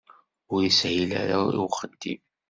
Ur 0.53 0.61
ishil 0.69 1.09
ara 1.21 1.37
i 1.55 1.57
uxeddim. 1.65 2.21